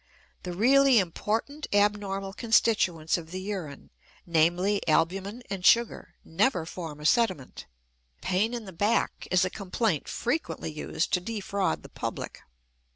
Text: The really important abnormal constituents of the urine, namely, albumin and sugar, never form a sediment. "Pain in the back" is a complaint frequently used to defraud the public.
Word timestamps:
The 0.41 0.53
really 0.53 0.97
important 0.97 1.67
abnormal 1.71 2.33
constituents 2.33 3.19
of 3.19 3.29
the 3.29 3.39
urine, 3.39 3.91
namely, 4.25 4.81
albumin 4.87 5.43
and 5.47 5.63
sugar, 5.63 6.15
never 6.25 6.65
form 6.65 6.99
a 6.99 7.05
sediment. 7.05 7.67
"Pain 8.19 8.55
in 8.55 8.65
the 8.65 8.73
back" 8.73 9.27
is 9.29 9.45
a 9.45 9.51
complaint 9.51 10.07
frequently 10.07 10.71
used 10.71 11.13
to 11.13 11.19
defraud 11.19 11.83
the 11.83 11.89
public. 11.89 12.41